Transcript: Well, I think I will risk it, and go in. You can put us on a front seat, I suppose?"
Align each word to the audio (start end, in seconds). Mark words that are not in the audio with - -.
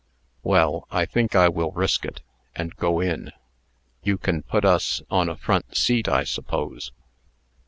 Well, 0.41 0.87
I 0.89 1.05
think 1.05 1.35
I 1.35 1.47
will 1.47 1.69
risk 1.73 2.05
it, 2.05 2.21
and 2.55 2.75
go 2.75 2.99
in. 3.01 3.31
You 4.01 4.17
can 4.17 4.41
put 4.41 4.65
us 4.65 5.03
on 5.11 5.29
a 5.29 5.37
front 5.37 5.77
seat, 5.77 6.09
I 6.09 6.23
suppose?" 6.23 6.91